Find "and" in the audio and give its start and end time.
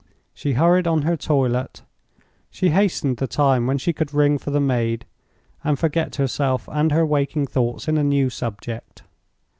5.63-5.77, 6.71-6.91